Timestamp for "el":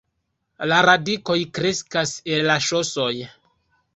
2.37-2.47